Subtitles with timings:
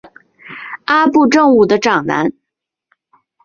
[0.85, 2.33] 阿部正武的长男。